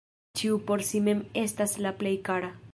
Ĉiu 0.39 0.57
por 0.71 0.83
si 0.87 1.03
mem 1.09 1.21
estas 1.45 1.79
la 1.87 1.95
plej 2.01 2.19
kara. 2.31 2.55